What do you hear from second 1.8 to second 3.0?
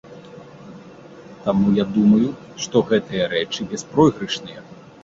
я думаю, што